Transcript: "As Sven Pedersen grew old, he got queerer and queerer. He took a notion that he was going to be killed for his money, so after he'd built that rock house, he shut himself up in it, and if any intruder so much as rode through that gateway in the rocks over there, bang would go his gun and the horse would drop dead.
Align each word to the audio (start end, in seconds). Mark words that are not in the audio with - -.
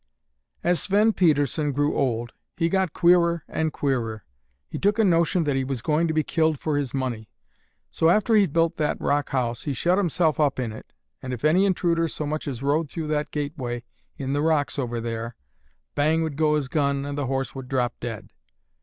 "As 0.63 0.81
Sven 0.81 1.13
Pedersen 1.13 1.73
grew 1.73 1.95
old, 1.95 2.33
he 2.57 2.69
got 2.69 2.91
queerer 2.91 3.43
and 3.47 3.71
queerer. 3.71 4.23
He 4.67 4.79
took 4.79 4.97
a 4.97 5.03
notion 5.03 5.43
that 5.43 5.55
he 5.55 5.63
was 5.63 5.83
going 5.83 6.07
to 6.07 6.13
be 6.15 6.23
killed 6.23 6.57
for 6.59 6.75
his 6.75 6.91
money, 6.95 7.29
so 7.91 8.09
after 8.09 8.33
he'd 8.33 8.51
built 8.51 8.77
that 8.77 8.99
rock 8.99 9.29
house, 9.29 9.65
he 9.65 9.73
shut 9.73 9.99
himself 9.99 10.39
up 10.39 10.57
in 10.59 10.71
it, 10.71 10.91
and 11.21 11.33
if 11.33 11.45
any 11.45 11.65
intruder 11.67 12.07
so 12.07 12.25
much 12.25 12.47
as 12.47 12.63
rode 12.63 12.89
through 12.89 13.09
that 13.09 13.29
gateway 13.29 13.83
in 14.17 14.33
the 14.33 14.41
rocks 14.41 14.79
over 14.79 14.99
there, 14.99 15.35
bang 15.93 16.23
would 16.23 16.35
go 16.35 16.55
his 16.55 16.67
gun 16.67 17.05
and 17.05 17.15
the 17.15 17.27
horse 17.27 17.53
would 17.53 17.67
drop 17.67 17.93
dead. 17.99 18.31